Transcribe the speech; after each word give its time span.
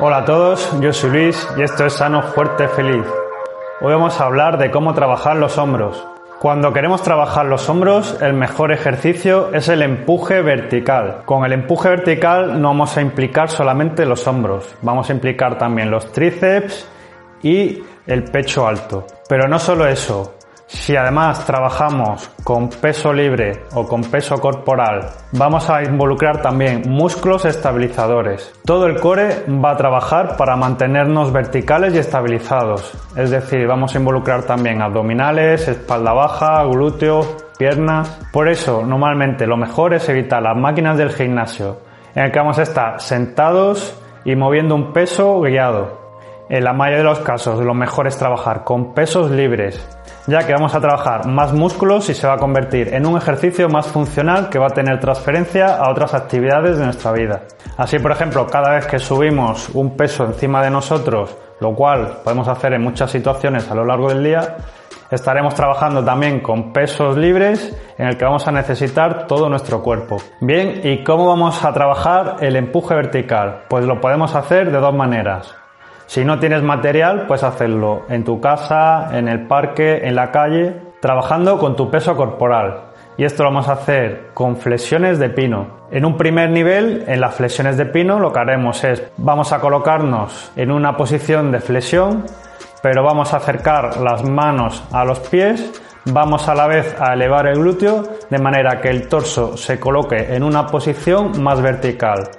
Hola 0.00 0.18
a 0.18 0.24
todos, 0.24 0.80
yo 0.80 0.92
soy 0.92 1.10
Luis 1.10 1.48
y 1.56 1.62
esto 1.62 1.84
es 1.84 1.94
Sano, 1.94 2.22
Fuerte, 2.22 2.68
Feliz. 2.68 3.04
Hoy 3.80 3.92
vamos 3.92 4.20
a 4.20 4.26
hablar 4.26 4.56
de 4.56 4.70
cómo 4.70 4.94
trabajar 4.94 5.34
los 5.34 5.58
hombros. 5.58 6.06
Cuando 6.38 6.72
queremos 6.72 7.02
trabajar 7.02 7.46
los 7.46 7.68
hombros, 7.68 8.16
el 8.22 8.32
mejor 8.32 8.70
ejercicio 8.70 9.52
es 9.52 9.68
el 9.68 9.82
empuje 9.82 10.40
vertical. 10.40 11.22
Con 11.24 11.44
el 11.44 11.52
empuje 11.52 11.88
vertical 11.88 12.62
no 12.62 12.68
vamos 12.68 12.96
a 12.96 13.00
implicar 13.00 13.50
solamente 13.50 14.06
los 14.06 14.24
hombros, 14.28 14.72
vamos 14.82 15.10
a 15.10 15.14
implicar 15.14 15.58
también 15.58 15.90
los 15.90 16.12
tríceps 16.12 16.88
y 17.42 17.82
el 18.06 18.22
pecho 18.22 18.68
alto. 18.68 19.04
Pero 19.28 19.48
no 19.48 19.58
solo 19.58 19.84
eso, 19.88 20.37
si 20.68 20.94
además 20.96 21.46
trabajamos 21.46 22.30
con 22.44 22.68
peso 22.68 23.10
libre 23.10 23.64
o 23.72 23.88
con 23.88 24.02
peso 24.02 24.38
corporal, 24.38 25.08
vamos 25.32 25.70
a 25.70 25.82
involucrar 25.82 26.42
también 26.42 26.82
músculos 26.86 27.46
estabilizadores. 27.46 28.52
Todo 28.66 28.84
el 28.84 29.00
core 29.00 29.46
va 29.48 29.70
a 29.70 29.76
trabajar 29.78 30.36
para 30.36 30.56
mantenernos 30.56 31.32
verticales 31.32 31.94
y 31.94 31.98
estabilizados. 31.98 32.92
Es 33.16 33.30
decir, 33.30 33.66
vamos 33.66 33.94
a 33.94 33.98
involucrar 33.98 34.42
también 34.42 34.82
abdominales, 34.82 35.66
espalda 35.68 36.12
baja, 36.12 36.62
glúteos, 36.64 37.26
piernas. 37.56 38.20
Por 38.30 38.50
eso, 38.50 38.84
normalmente 38.84 39.46
lo 39.46 39.56
mejor 39.56 39.94
es 39.94 40.06
evitar 40.10 40.42
las 40.42 40.56
máquinas 40.56 40.98
del 40.98 41.14
gimnasio, 41.14 41.80
en 42.14 42.24
el 42.24 42.30
que 42.30 42.38
vamos 42.40 42.58
a 42.58 42.64
estar 42.64 43.00
sentados 43.00 43.98
y 44.22 44.36
moviendo 44.36 44.74
un 44.74 44.92
peso 44.92 45.40
guiado. 45.40 46.07
En 46.50 46.64
la 46.64 46.72
mayoría 46.72 46.98
de 46.98 47.04
los 47.04 47.18
casos, 47.18 47.60
lo 47.60 47.74
mejor 47.74 48.06
es 48.06 48.16
trabajar 48.16 48.64
con 48.64 48.94
pesos 48.94 49.30
libres, 49.30 49.86
ya 50.26 50.46
que 50.46 50.54
vamos 50.54 50.74
a 50.74 50.80
trabajar 50.80 51.26
más 51.26 51.52
músculos 51.52 52.08
y 52.08 52.14
se 52.14 52.26
va 52.26 52.34
a 52.34 52.38
convertir 52.38 52.94
en 52.94 53.04
un 53.04 53.18
ejercicio 53.18 53.68
más 53.68 53.86
funcional 53.88 54.48
que 54.48 54.58
va 54.58 54.68
a 54.68 54.70
tener 54.70 54.98
transferencia 54.98 55.76
a 55.76 55.90
otras 55.90 56.14
actividades 56.14 56.78
de 56.78 56.86
nuestra 56.86 57.12
vida. 57.12 57.42
Así, 57.76 57.98
por 57.98 58.12
ejemplo, 58.12 58.46
cada 58.46 58.70
vez 58.70 58.86
que 58.86 58.98
subimos 58.98 59.68
un 59.74 59.94
peso 59.94 60.24
encima 60.24 60.62
de 60.62 60.70
nosotros, 60.70 61.36
lo 61.60 61.74
cual 61.74 62.20
podemos 62.24 62.48
hacer 62.48 62.72
en 62.72 62.82
muchas 62.82 63.10
situaciones 63.10 63.70
a 63.70 63.74
lo 63.74 63.84
largo 63.84 64.08
del 64.08 64.24
día, 64.24 64.56
estaremos 65.10 65.54
trabajando 65.54 66.02
también 66.02 66.40
con 66.40 66.72
pesos 66.72 67.18
libres 67.18 67.76
en 67.98 68.06
el 68.06 68.16
que 68.16 68.24
vamos 68.24 68.48
a 68.48 68.52
necesitar 68.52 69.26
todo 69.26 69.50
nuestro 69.50 69.82
cuerpo. 69.82 70.16
Bien, 70.40 70.80
¿y 70.82 71.04
cómo 71.04 71.26
vamos 71.26 71.62
a 71.62 71.74
trabajar 71.74 72.36
el 72.40 72.56
empuje 72.56 72.94
vertical? 72.94 73.64
Pues 73.68 73.84
lo 73.84 74.00
podemos 74.00 74.34
hacer 74.34 74.72
de 74.72 74.78
dos 74.78 74.94
maneras. 74.94 75.54
Si 76.08 76.24
no 76.24 76.38
tienes 76.38 76.62
material, 76.62 77.26
puedes 77.26 77.44
hacerlo 77.44 78.06
en 78.08 78.24
tu 78.24 78.40
casa, 78.40 79.10
en 79.12 79.28
el 79.28 79.46
parque, 79.46 80.08
en 80.08 80.16
la 80.16 80.30
calle, 80.30 80.74
trabajando 81.02 81.58
con 81.58 81.76
tu 81.76 81.90
peso 81.90 82.16
corporal. 82.16 82.84
Y 83.18 83.24
esto 83.24 83.42
lo 83.42 83.50
vamos 83.50 83.68
a 83.68 83.72
hacer 83.72 84.30
con 84.32 84.56
flexiones 84.56 85.18
de 85.18 85.28
pino. 85.28 85.66
En 85.90 86.06
un 86.06 86.16
primer 86.16 86.48
nivel, 86.48 87.04
en 87.06 87.20
las 87.20 87.34
flexiones 87.34 87.76
de 87.76 87.84
pino, 87.84 88.18
lo 88.18 88.32
que 88.32 88.38
haremos 88.38 88.82
es, 88.84 89.02
vamos 89.18 89.52
a 89.52 89.60
colocarnos 89.60 90.50
en 90.56 90.70
una 90.70 90.96
posición 90.96 91.52
de 91.52 91.60
flexión, 91.60 92.24
pero 92.82 93.02
vamos 93.02 93.34
a 93.34 93.36
acercar 93.36 93.98
las 93.98 94.24
manos 94.24 94.82
a 94.90 95.04
los 95.04 95.20
pies, 95.20 95.78
vamos 96.06 96.48
a 96.48 96.54
la 96.54 96.68
vez 96.68 96.96
a 96.98 97.12
elevar 97.12 97.48
el 97.48 97.58
glúteo 97.58 98.02
de 98.30 98.38
manera 98.38 98.80
que 98.80 98.88
el 98.88 99.08
torso 99.08 99.58
se 99.58 99.78
coloque 99.78 100.34
en 100.34 100.42
una 100.42 100.68
posición 100.68 101.42
más 101.42 101.60
vertical. 101.60 102.30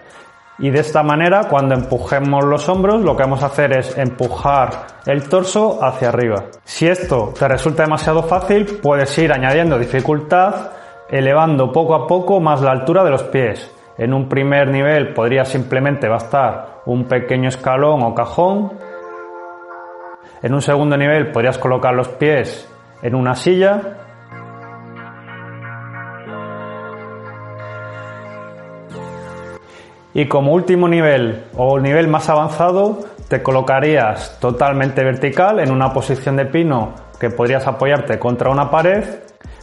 Y 0.59 0.71
de 0.71 0.79
esta 0.79 1.03
manera, 1.03 1.45
cuando 1.49 1.73
empujemos 1.73 2.43
los 2.43 2.67
hombros, 2.67 3.01
lo 3.01 3.15
que 3.15 3.23
vamos 3.23 3.41
a 3.43 3.45
hacer 3.45 3.77
es 3.77 3.97
empujar 3.97 4.87
el 5.05 5.29
torso 5.29 5.79
hacia 5.81 6.09
arriba. 6.09 6.45
Si 6.65 6.85
esto 6.85 7.33
te 7.37 7.47
resulta 7.47 7.83
demasiado 7.83 8.23
fácil, 8.23 8.79
puedes 8.81 9.17
ir 9.17 9.31
añadiendo 9.31 9.79
dificultad, 9.79 10.71
elevando 11.09 11.71
poco 11.71 11.95
a 11.95 12.05
poco 12.07 12.41
más 12.41 12.61
la 12.61 12.71
altura 12.71 13.05
de 13.05 13.11
los 13.11 13.23
pies. 13.23 13.73
En 13.97 14.13
un 14.13 14.27
primer 14.27 14.69
nivel 14.69 15.13
podría 15.13 15.45
simplemente 15.45 16.09
bastar 16.09 16.81
un 16.85 17.05
pequeño 17.05 17.47
escalón 17.47 18.03
o 18.03 18.13
cajón. 18.13 18.73
En 20.41 20.53
un 20.53 20.61
segundo 20.61 20.97
nivel 20.97 21.31
podrías 21.31 21.57
colocar 21.57 21.93
los 21.93 22.09
pies 22.09 22.69
en 23.01 23.15
una 23.15 23.33
silla 23.35 23.98
Y 30.13 30.27
como 30.27 30.53
último 30.53 30.87
nivel 30.87 31.45
o 31.55 31.79
nivel 31.79 32.07
más 32.07 32.29
avanzado, 32.29 32.99
te 33.27 33.43
colocarías 33.43 34.39
totalmente 34.39 35.03
vertical 35.03 35.59
en 35.59 35.71
una 35.71 35.93
posición 35.93 36.35
de 36.35 36.45
pino 36.45 36.95
que 37.19 37.29
podrías 37.29 37.67
apoyarte 37.67 38.17
contra 38.17 38.49
una 38.49 38.71
pared, 38.71 39.03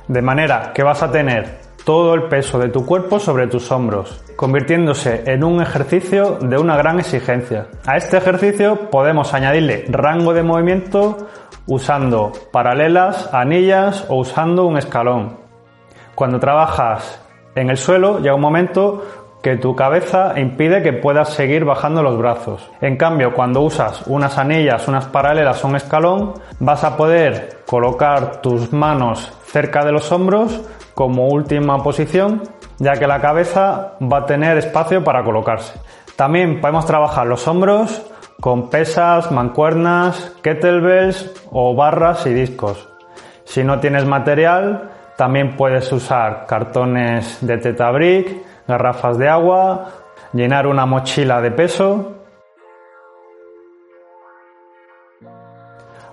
de 0.06 0.22
manera 0.22 0.72
que 0.72 0.84
vas 0.84 1.02
a 1.02 1.10
tener 1.10 1.66
todo 1.84 2.14
el 2.14 2.24
peso 2.24 2.58
de 2.58 2.68
tu 2.68 2.84
cuerpo 2.84 3.18
sobre 3.18 3.46
tus 3.46 3.70
hombros, 3.70 4.22
convirtiéndose 4.36 5.22
en 5.26 5.44
un 5.44 5.62
ejercicio 5.62 6.38
de 6.40 6.58
una 6.58 6.76
gran 6.76 7.00
exigencia. 7.00 7.68
A 7.86 7.96
este 7.96 8.16
ejercicio 8.16 8.90
podemos 8.90 9.34
añadirle 9.34 9.84
rango 9.88 10.32
de 10.32 10.42
movimiento 10.42 11.28
usando 11.66 12.32
paralelas, 12.52 13.32
anillas 13.32 14.04
o 14.08 14.16
usando 14.16 14.64
un 14.66 14.78
escalón. 14.78 15.38
Cuando 16.14 16.38
trabajas 16.38 17.20
en 17.54 17.70
el 17.70 17.76
suelo 17.76 18.18
llega 18.18 18.34
un 18.34 18.40
momento 18.40 19.25
que 19.46 19.56
tu 19.56 19.76
cabeza 19.76 20.32
impide 20.40 20.82
que 20.82 20.92
puedas 20.92 21.28
seguir 21.28 21.64
bajando 21.64 22.02
los 22.02 22.18
brazos. 22.18 22.68
En 22.80 22.96
cambio, 22.96 23.32
cuando 23.32 23.60
usas 23.60 24.04
unas 24.08 24.38
anillas, 24.38 24.88
unas 24.88 25.06
paralelas 25.06 25.62
o 25.62 25.68
un 25.68 25.76
escalón, 25.76 26.34
vas 26.58 26.82
a 26.82 26.96
poder 26.96 27.58
colocar 27.64 28.42
tus 28.42 28.72
manos 28.72 29.32
cerca 29.44 29.84
de 29.84 29.92
los 29.92 30.10
hombros 30.10 30.62
como 30.94 31.28
última 31.28 31.80
posición, 31.80 32.42
ya 32.78 32.94
que 32.94 33.06
la 33.06 33.20
cabeza 33.20 33.92
va 34.02 34.18
a 34.18 34.26
tener 34.26 34.58
espacio 34.58 35.04
para 35.04 35.22
colocarse. 35.22 35.78
También 36.16 36.60
podemos 36.60 36.84
trabajar 36.84 37.28
los 37.28 37.46
hombros 37.46 38.04
con 38.40 38.68
pesas, 38.68 39.30
mancuernas, 39.30 40.34
kettlebells 40.42 41.32
o 41.52 41.72
barras 41.76 42.26
y 42.26 42.34
discos. 42.34 42.88
Si 43.44 43.62
no 43.62 43.78
tienes 43.78 44.06
material, 44.06 44.90
también 45.16 45.54
puedes 45.56 45.92
usar 45.92 46.46
cartones 46.46 47.38
de 47.46 47.58
tetabric, 47.58 48.44
garrafas 48.66 49.18
de 49.18 49.28
agua, 49.28 49.86
llenar 50.32 50.66
una 50.66 50.86
mochila 50.86 51.40
de 51.40 51.50
peso. 51.50 52.12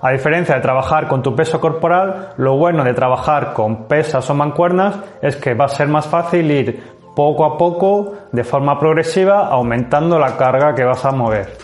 A 0.01 0.11
diferencia 0.11 0.55
de 0.55 0.61
trabajar 0.61 1.07
con 1.07 1.21
tu 1.23 1.33
peso 1.33 1.61
corporal, 1.61 2.33
lo 2.37 2.57
bueno 2.57 2.83
de 2.83 2.93
trabajar 2.93 3.53
con 3.53 3.87
pesas 3.87 4.29
o 4.29 4.33
mancuernas 4.33 4.99
es 5.21 5.37
que 5.37 5.53
va 5.53 5.65
a 5.65 5.69
ser 5.69 5.87
más 5.87 6.07
fácil 6.07 6.51
ir 6.51 6.93
poco 7.15 7.45
a 7.45 7.57
poco, 7.57 8.13
de 8.31 8.43
forma 8.43 8.77
progresiva, 8.79 9.47
aumentando 9.47 10.19
la 10.19 10.35
carga 10.35 10.73
que 10.73 10.83
vas 10.83 11.05
a 11.05 11.11
mover. 11.11 11.55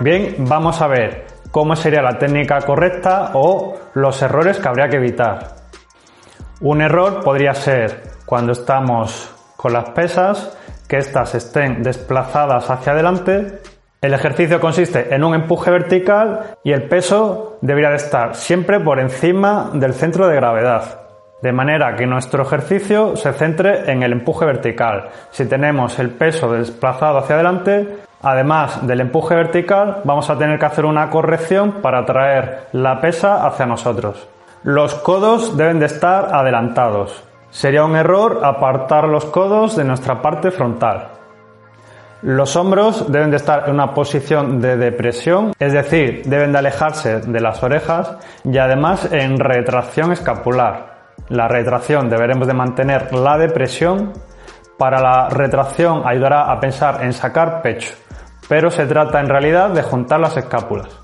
Bien, 0.00 0.34
vamos 0.38 0.80
a 0.80 0.88
ver 0.88 1.26
cómo 1.52 1.76
sería 1.76 2.02
la 2.02 2.18
técnica 2.18 2.60
correcta 2.62 3.30
o 3.34 3.74
los 3.94 4.20
errores 4.22 4.58
que 4.58 4.66
habría 4.66 4.88
que 4.88 4.96
evitar. 4.96 5.61
Un 6.62 6.80
error 6.80 7.24
podría 7.24 7.54
ser 7.54 8.02
cuando 8.24 8.52
estamos 8.52 9.34
con 9.56 9.72
las 9.72 9.90
pesas, 9.90 10.56
que 10.86 10.98
éstas 10.98 11.34
estén 11.34 11.82
desplazadas 11.82 12.70
hacia 12.70 12.92
adelante. 12.92 13.58
El 14.00 14.14
ejercicio 14.14 14.60
consiste 14.60 15.12
en 15.12 15.24
un 15.24 15.34
empuje 15.34 15.72
vertical 15.72 16.54
y 16.62 16.70
el 16.70 16.84
peso 16.84 17.58
debería 17.62 17.90
de 17.90 17.96
estar 17.96 18.36
siempre 18.36 18.78
por 18.78 19.00
encima 19.00 19.70
del 19.74 19.92
centro 19.92 20.28
de 20.28 20.36
gravedad. 20.36 21.00
De 21.42 21.50
manera 21.50 21.96
que 21.96 22.06
nuestro 22.06 22.44
ejercicio 22.44 23.16
se 23.16 23.32
centre 23.32 23.90
en 23.90 24.04
el 24.04 24.12
empuje 24.12 24.46
vertical. 24.46 25.08
Si 25.32 25.46
tenemos 25.46 25.98
el 25.98 26.10
peso 26.10 26.52
desplazado 26.52 27.18
hacia 27.18 27.34
adelante, 27.34 27.88
además 28.22 28.86
del 28.86 29.00
empuje 29.00 29.34
vertical, 29.34 30.02
vamos 30.04 30.30
a 30.30 30.38
tener 30.38 30.60
que 30.60 30.66
hacer 30.66 30.84
una 30.84 31.10
corrección 31.10 31.82
para 31.82 32.04
traer 32.04 32.68
la 32.70 33.00
pesa 33.00 33.44
hacia 33.44 33.66
nosotros. 33.66 34.28
Los 34.64 34.94
codos 34.94 35.56
deben 35.56 35.80
de 35.80 35.86
estar 35.86 36.32
adelantados. 36.32 37.24
Sería 37.50 37.84
un 37.84 37.96
error 37.96 38.42
apartar 38.44 39.08
los 39.08 39.24
codos 39.24 39.74
de 39.74 39.82
nuestra 39.82 40.22
parte 40.22 40.52
frontal. 40.52 41.08
Los 42.22 42.54
hombros 42.54 43.10
deben 43.10 43.32
de 43.32 43.38
estar 43.38 43.64
en 43.66 43.74
una 43.74 43.92
posición 43.92 44.60
de 44.60 44.76
depresión, 44.76 45.52
es 45.58 45.72
decir, 45.72 46.22
deben 46.26 46.52
de 46.52 46.58
alejarse 46.58 47.22
de 47.22 47.40
las 47.40 47.60
orejas 47.60 48.16
y 48.44 48.56
además 48.56 49.10
en 49.10 49.40
retracción 49.40 50.12
escapular. 50.12 51.10
La 51.28 51.48
retracción 51.48 52.08
deberemos 52.08 52.46
de 52.46 52.54
mantener 52.54 53.12
la 53.12 53.36
depresión. 53.38 54.12
Para 54.78 55.00
la 55.00 55.28
retracción 55.28 56.02
ayudará 56.06 56.52
a 56.52 56.60
pensar 56.60 57.02
en 57.02 57.12
sacar 57.12 57.62
pecho, 57.62 57.94
pero 58.48 58.70
se 58.70 58.86
trata 58.86 59.18
en 59.18 59.28
realidad 59.28 59.70
de 59.70 59.82
juntar 59.82 60.20
las 60.20 60.36
escápulas. 60.36 61.01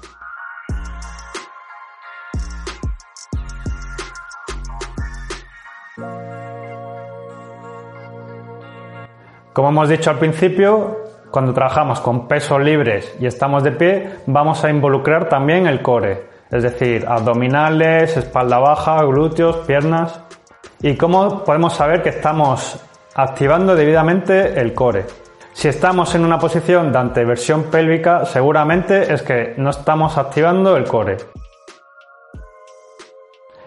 Como 9.59 9.71
hemos 9.71 9.89
dicho 9.89 10.11
al 10.11 10.21
principio, 10.21 10.99
cuando 11.33 11.53
trabajamos 11.53 12.01
con 12.01 12.29
pesos 12.29 12.61
libres 12.61 13.17
y 13.19 13.27
estamos 13.27 13.65
de 13.65 13.73
pie, 13.73 14.11
vamos 14.27 14.63
a 14.63 14.71
involucrar 14.71 15.29
también 15.29 15.67
el 15.67 15.83
core, 15.83 16.29
es 16.49 16.63
decir, 16.63 17.05
abdominales, 17.09 18.17
espalda 18.17 18.61
baja, 18.61 19.03
glúteos, 19.03 19.57
piernas. 19.67 20.21
¿Y 20.81 20.95
cómo 20.95 21.43
podemos 21.43 21.73
saber 21.75 22.05
que 22.05 22.11
estamos 22.11 22.79
activando 23.17 23.75
debidamente 23.75 24.61
el 24.61 24.75
core? 24.75 25.07
Si 25.55 25.67
estamos 25.67 26.15
en 26.15 26.25
una 26.25 26.39
posición 26.39 26.93
de 26.93 26.99
anteversión 27.01 27.65
pélvica, 27.65 28.27
seguramente 28.27 29.13
es 29.13 29.23
que 29.23 29.55
no 29.57 29.71
estamos 29.71 30.19
activando 30.19 30.77
el 30.77 30.85
core. 30.85 31.17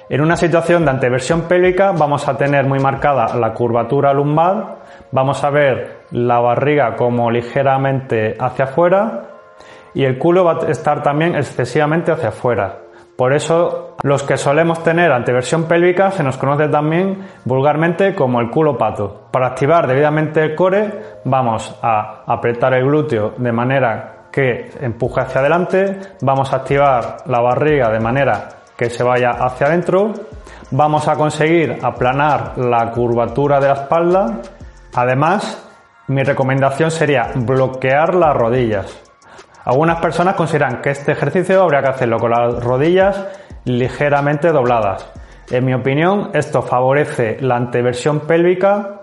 En 0.08 0.22
una 0.22 0.38
situación 0.38 0.86
de 0.86 0.92
anteversión 0.92 1.42
pélvica 1.42 1.92
vamos 1.92 2.30
a 2.30 2.38
tener 2.38 2.66
muy 2.66 2.80
marcada 2.80 3.36
la 3.36 3.54
curvatura 3.54 4.14
lumbar 4.14 4.81
Vamos 5.12 5.44
a 5.44 5.50
ver 5.50 6.06
la 6.12 6.40
barriga 6.40 6.96
como 6.96 7.30
ligeramente 7.30 8.36
hacia 8.40 8.66
afuera 8.66 9.24
y 9.94 10.06
el 10.06 10.18
culo 10.18 10.46
va 10.46 10.54
a 10.54 10.72
estar 10.72 11.04
también 11.04 11.36
excesivamente 11.36 12.12
hacia 12.12 12.30
afuera. 12.30 12.78
Por 13.18 13.34
eso 13.34 13.98
los 14.04 14.24
que 14.24 14.38
solemos 14.38 14.84
tener 14.84 15.12
anteversión 15.12 15.66
pélvica 15.66 16.12
se 16.12 16.24
nos 16.24 16.38
conoce 16.38 16.70
también 16.70 17.28
vulgarmente 17.44 18.16
como 18.16 18.40
el 18.40 18.50
culo 18.50 18.78
pato. 18.78 19.28
Para 19.32 19.48
activar 19.48 19.86
debidamente 19.86 20.42
el 20.42 20.56
core 20.56 21.20
vamos 21.26 21.78
a 21.82 22.24
apretar 22.26 22.74
el 22.74 22.86
glúteo 22.86 23.34
de 23.38 23.52
manera 23.52 24.28
que 24.32 24.72
empuje 24.80 25.20
hacia 25.20 25.42
adelante, 25.42 26.00
vamos 26.22 26.54
a 26.54 26.56
activar 26.56 27.18
la 27.26 27.42
barriga 27.42 27.92
de 27.92 28.00
manera 28.00 28.48
que 28.78 28.90
se 28.90 29.04
vaya 29.04 29.32
hacia 29.32 29.68
adentro, 29.68 30.14
vamos 30.72 31.06
a 31.10 31.16
conseguir 31.16 31.80
aplanar 31.84 32.58
la 32.58 32.90
curvatura 32.92 33.60
de 33.60 33.68
la 33.68 33.74
espalda 33.74 34.42
Además, 34.96 35.68
mi 36.08 36.24
recomendación 36.24 36.92
sería 36.92 37.32
bloquear 37.36 38.16
las 38.16 38.36
rodillas. 38.36 39.02
Algunas 39.64 40.02
personas 40.02 40.36
consideran 40.36 40.82
que 40.82 40.90
este 40.90 41.14
ejercicio 41.14 41.64
habría 41.64 41.82
que 41.82 41.90
hacerlo 41.90 42.18
con 42.18 42.32
las 42.32 42.64
rodillas 42.64 43.28
ligeramente 43.64 44.52
dobladas. 44.52 45.10
En 45.50 45.66
mi 45.66 45.74
opinión, 45.74 46.32
esto 46.34 46.62
favorece 46.62 47.38
la 47.42 47.56
anteversión 47.56 48.22
pélvica 48.22 49.02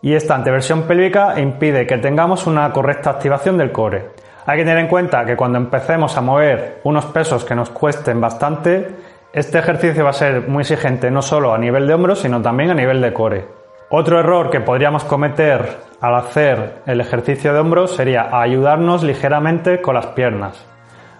y 0.00 0.14
esta 0.14 0.34
anteversión 0.34 0.82
pélvica 0.82 1.38
impide 1.40 1.86
que 1.86 1.98
tengamos 1.98 2.46
una 2.46 2.72
correcta 2.72 3.10
activación 3.10 3.58
del 3.58 3.72
core. 3.72 4.10
Hay 4.46 4.58
que 4.58 4.64
tener 4.64 4.78
en 4.78 4.88
cuenta 4.88 5.24
que 5.24 5.36
cuando 5.36 5.58
empecemos 5.58 6.16
a 6.16 6.20
mover 6.20 6.80
unos 6.84 7.06
pesos 7.06 7.44
que 7.44 7.54
nos 7.54 7.70
cuesten 7.70 8.20
bastante, 8.20 8.94
este 9.32 9.58
ejercicio 9.58 10.04
va 10.04 10.10
a 10.10 10.14
ser 10.14 10.48
muy 10.48 10.60
exigente 10.60 11.10
no 11.10 11.20
solo 11.20 11.52
a 11.52 11.58
nivel 11.58 11.86
de 11.86 11.94
hombros, 11.94 12.20
sino 12.20 12.40
también 12.40 12.70
a 12.70 12.74
nivel 12.74 13.00
de 13.02 13.12
core. 13.12 13.65
Otro 13.88 14.18
error 14.18 14.50
que 14.50 14.60
podríamos 14.60 15.04
cometer 15.04 15.76
al 16.00 16.16
hacer 16.16 16.82
el 16.86 17.00
ejercicio 17.00 17.52
de 17.52 17.60
hombros 17.60 17.94
sería 17.94 18.36
ayudarnos 18.36 19.04
ligeramente 19.04 19.80
con 19.80 19.94
las 19.94 20.08
piernas. 20.08 20.66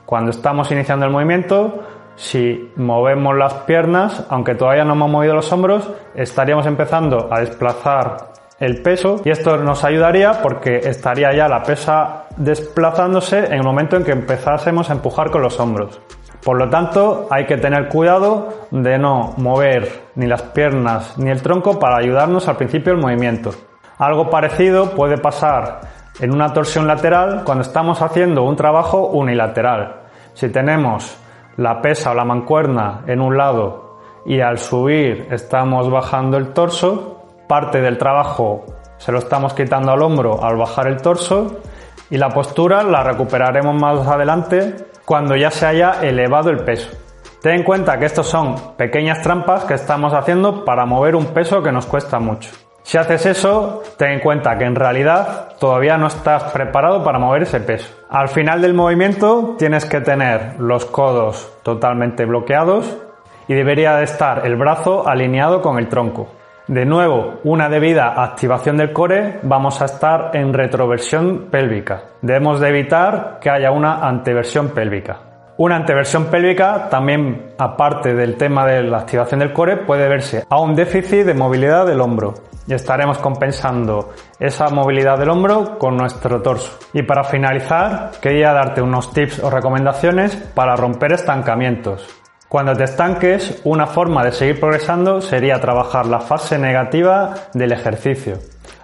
Cuando 0.05 0.33
estamos 0.33 0.73
iniciando 0.73 1.07
el 1.07 1.13
movimiento, 1.13 1.85
si 2.17 2.73
movemos 2.75 3.37
las 3.37 3.55
piernas, 3.55 4.27
aunque 4.31 4.57
todavía 4.57 4.85
no 4.85 4.95
hemos 4.95 5.11
movido 5.11 5.35
los 5.35 5.53
hombros, 5.53 5.89
estaríamos 6.17 6.67
empezando 6.67 7.29
a 7.33 7.39
desplazar 7.39 8.33
el 8.59 8.83
peso 8.83 9.21
y 9.25 9.31
esto 9.31 9.59
nos 9.59 9.85
ayudaría 9.85 10.41
porque 10.43 10.79
estaría 10.79 11.33
ya 11.35 11.49
la 11.49 11.63
pesa 11.63 12.25
desplazándose 12.37 13.47
en 13.47 13.55
el 13.55 13.63
momento 13.63 13.97
en 13.97 14.05
que 14.05 14.13
empezásemos 14.13 14.89
a 14.89 14.95
empujar 14.95 15.31
con 15.31 15.43
los 15.43 15.61
hombros. 15.61 16.01
Por 16.43 16.59
lo 16.59 16.71
tanto, 16.71 17.27
hay 17.31 17.45
que 17.45 17.57
tener 17.57 17.89
cuidado 17.89 18.67
de 18.71 18.99
no 18.99 19.35
mover 19.37 20.05
ni 20.15 20.27
las 20.27 20.43
piernas 20.43 21.19
ni 21.19 21.31
el 21.31 21.43
tronco 21.43 21.79
para 21.79 21.99
ayudarnos 21.99 22.47
al 22.49 22.57
principio 22.57 22.93
del 22.93 23.03
movimiento. 23.03 23.51
Algo 23.99 24.31
parecido 24.31 24.91
puede 24.91 25.19
pasar 25.19 25.81
en 26.21 26.33
una 26.33 26.53
torsión 26.53 26.87
lateral 26.87 27.43
cuando 27.45 27.63
estamos 27.63 28.01
haciendo 28.01 28.45
un 28.45 28.57
trabajo 28.57 29.09
unilateral. 29.09 30.03
Si 30.35 30.49
tenemos 30.51 31.19
la 31.57 31.81
pesa 31.81 32.13
o 32.13 32.15
la 32.15 32.25
mancuerna 32.25 33.03
en 33.07 33.21
un 33.21 33.37
lado 33.37 33.99
y 34.25 34.41
al 34.41 34.59
subir 34.59 35.29
estamos 35.31 35.91
bajando 35.91 36.37
el 36.37 36.53
torso, 36.53 37.16
parte 37.47 37.81
del 37.81 37.99
trabajo 37.99 38.65
se 38.99 39.13
lo 39.13 39.19
estamos 39.19 39.55
quitando 39.55 39.93
al 39.93 40.03
hombro 40.03 40.43
al 40.43 40.57
bajar 40.57 40.87
el 40.87 41.01
torso 41.01 41.61
y 42.11 42.17
la 42.17 42.31
postura 42.31 42.83
la 42.83 43.03
recuperaremos 43.03 43.75
más 43.75 44.07
adelante 44.07 44.77
cuando 45.05 45.37
ya 45.37 45.51
se 45.51 45.67
haya 45.67 46.01
elevado 46.03 46.51
el 46.51 46.59
peso. 46.59 46.91
Ten 47.43 47.57
en 47.57 47.63
cuenta 47.63 47.99
que 47.99 48.07
estos 48.07 48.27
son 48.27 48.77
pequeñas 48.77 49.23
trampas 49.23 49.65
que 49.65 49.75
estamos 49.75 50.13
haciendo 50.15 50.65
para 50.65 50.87
mover 50.87 51.15
un 51.15 51.27
peso 51.27 51.63
que 51.63 51.73
nos 51.73 51.87
cuesta 51.87 52.19
mucho. 52.19 52.51
Si 52.83 52.99
haces 52.99 53.27
eso, 53.27 53.83
ten 53.97 54.13
en 54.13 54.21
cuenta 54.21 54.57
que 54.57 54.65
en 54.65 54.77
realidad 54.77 55.57
todavía 55.59 55.99
no 55.99 56.07
estás 56.07 56.45
preparado 56.53 57.03
para 57.03 57.19
mover 57.19 57.43
ese 57.43 57.61
peso. 57.61 57.93
Al 58.09 58.29
final 58.29 58.63
del 58.63 58.75
movimiento 58.75 59.57
tienes 59.59 59.85
que 59.85 60.01
tener 60.01 60.61
los 60.61 60.87
codos 60.87 61.53
totalmente 61.63 62.25
bloqueados 62.25 62.97
y 63.49 63.55
debería 63.55 63.97
de 63.97 64.05
estar 64.05 64.47
el 64.47 64.57
brazo 64.57 65.07
alineado 65.07 65.63
con 65.63 65.79
el 65.79 65.89
tronco. 65.89 66.29
De 66.69 66.85
nuevo, 66.85 67.39
una 67.45 67.69
debida 67.69 68.21
activación 68.25 68.77
del 68.77 68.93
core, 68.93 69.39
vamos 69.45 69.81
a 69.81 69.85
estar 69.85 70.33
en 70.35 70.53
retroversión 70.53 71.47
pélvica. 71.49 72.03
Debemos 72.23 72.59
de 72.59 72.71
evitar 72.71 73.39
que 73.41 73.51
haya 73.51 73.71
una 73.71 74.01
anteversión 74.01 74.71
pélvica. 74.71 75.21
Una 75.59 75.77
anteversión 75.77 76.25
pélvica 76.25 76.89
también, 76.91 77.53
aparte 77.57 78.15
del 78.15 78.37
tema 78.37 78.67
de 78.67 78.83
la 78.83 78.99
activación 78.99 79.39
del 79.39 79.53
core, 79.53 79.77
puede 79.77 80.09
verse 80.09 80.45
a 80.51 80.61
un 80.61 80.75
déficit 80.75 81.25
de 81.25 81.35
movilidad 81.35 81.87
del 81.87 82.01
hombro 82.01 82.35
y 82.67 82.75
estaremos 82.75 83.19
compensando 83.19 84.11
esa 84.41 84.69
movilidad 84.69 85.21
del 85.21 85.31
hombro 85.31 85.79
con 85.79 85.97
nuestro 85.97 86.43
torso. 86.43 86.77
Y 86.93 87.05
para 87.05 87.23
finalizar, 87.23 88.11
quería 88.21 88.53
darte 88.53 88.83
unos 88.83 89.13
tips 89.13 89.39
o 89.39 89.51
recomendaciones 89.51 90.35
para 90.35 90.75
romper 90.75 91.13
estancamientos. 91.13 92.26
Cuando 92.49 92.75
te 92.75 92.85
estanques, 92.85 93.61
una 93.65 93.87
forma 93.87 94.25
de 94.25 94.31
seguir 94.31 94.61
progresando 94.61 95.21
sería 95.21 95.61
trabajar 95.61 96.07
la 96.07 96.21
fase 96.21 96.59
negativa 96.59 97.35
del 97.53 97.73
ejercicio. 97.73 98.39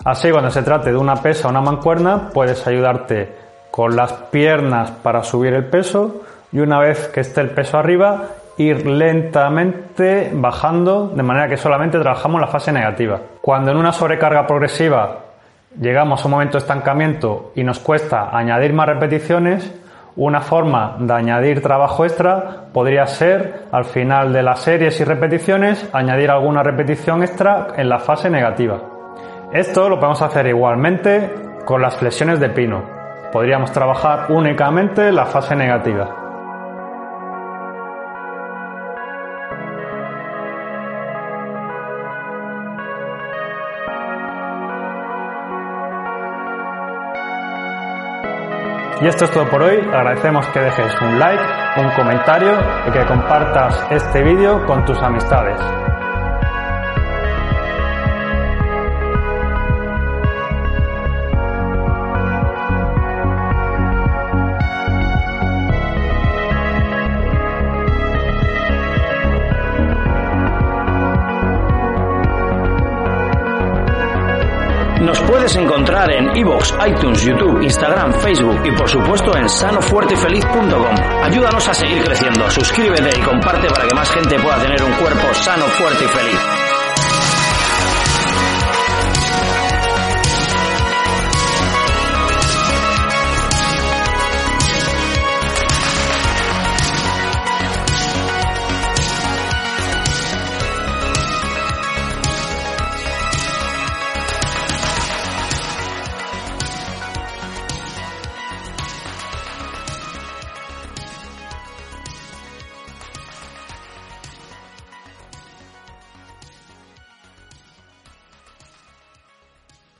Así, 0.05 0.33
cuando 0.33 0.51
se 0.51 0.63
trate 0.63 0.91
de 0.91 0.97
una 0.97 1.17
pesa 1.17 1.47
o 1.47 1.51
una 1.51 1.61
mancuerna, 1.61 2.31
puedes 2.31 2.67
ayudarte 2.67 3.33
con 3.71 3.95
las 3.95 4.13
piernas 4.13 4.91
para 4.91 5.23
subir 5.23 5.55
el 5.55 5.67
peso 5.67 6.23
y 6.51 6.59
una 6.59 6.81
vez 6.81 7.09
que 7.09 7.21
esté 7.21 7.41
el 7.41 7.51
peso 7.51 7.79
arriba, 7.79 8.25
ir 8.59 8.85
lentamente 8.85 10.31
bajando 10.35 11.09
de 11.15 11.23
manera 11.23 11.49
que 11.49 11.57
solamente 11.57 12.01
trabajamos 12.01 12.41
la 12.41 12.49
fase 12.49 12.73
negativa. 12.73 13.21
Cuando 13.41 13.71
en 13.71 13.77
una 13.77 13.93
sobrecarga 13.93 14.47
progresiva 14.47 15.21
llegamos 15.81 16.21
a 16.21 16.25
un 16.27 16.33
momento 16.33 16.59
de 16.59 16.63
estancamiento 16.63 17.53
y 17.55 17.63
nos 17.63 17.79
cuesta 17.79 18.37
añadir 18.37 18.73
más 18.73 18.89
repeticiones, 18.89 19.73
una 20.17 20.41
forma 20.41 20.97
de 20.99 21.13
añadir 21.13 21.63
trabajo 21.63 22.05
extra 22.05 22.65
podría 22.73 23.07
ser 23.07 23.65
al 23.73 23.85
final 23.85 24.33
de 24.33 24.43
las 24.43 24.61
series 24.61 25.01
y 25.01 25.05
repeticiones 25.05 25.89
añadir 25.93 26.31
alguna 26.31 26.63
repetición 26.63 27.23
extra 27.23 27.69
en 27.77 27.89
la 27.89 27.99
fase 27.99 28.29
negativa. 28.29 28.79
Esto 29.53 29.89
lo 29.89 29.99
podemos 29.99 30.23
hacer 30.23 30.47
igualmente 30.47 31.31
con 31.65 31.81
las 31.81 31.97
flexiones 31.97 32.41
de 32.41 32.51
pino. 32.51 32.83
Podríamos 33.33 33.73
trabajar 33.73 34.27
únicamente 34.31 35.11
la 35.13 35.27
fase 35.27 35.57
negativa. 35.57 36.22
Y 49.03 49.09
esto 49.09 49.25
es 49.25 49.33
todo 49.33 49.51
por 49.51 49.61
hoy. 49.63 49.81
Agradecemos 49.81 50.47
que 50.51 50.61
dejes 50.61 50.95
un 51.03 51.19
like, 51.19 51.43
un 51.77 51.91
comentario 51.97 52.53
y 52.87 52.93
que 52.93 53.05
compartas 53.05 53.85
este 53.91 54.23
vídeo 54.23 54.65
con 54.65 54.85
tus 54.85 54.97
amistades. 55.03 55.59
Puedes 75.43 75.57
encontrar 75.57 76.09
en 76.13 76.37
iVoox, 76.37 76.73
iTunes, 76.87 77.25
YouTube, 77.25 77.63
Instagram, 77.65 78.13
Facebook 78.13 78.61
y 78.65 78.71
por 78.77 78.89
supuesto 78.89 79.37
en 79.37 79.49
sanofuertefeliz.com. 79.49 80.95
Ayúdanos 81.25 81.67
a 81.67 81.75
seguir 81.75 82.01
creciendo, 82.05 82.49
suscríbete 82.49 83.19
y 83.19 83.23
comparte 83.23 83.69
para 83.69 83.89
que 83.89 83.95
más 83.95 84.09
gente 84.11 84.39
pueda 84.39 84.61
tener 84.61 84.81
un 84.85 84.93
cuerpo 84.93 85.35
sano, 85.35 85.65
fuerte 85.65 86.05
y 86.05 86.09
feliz. 86.09 86.72